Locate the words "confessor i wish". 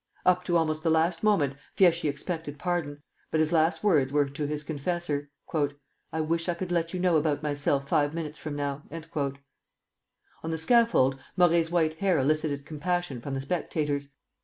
4.63-6.49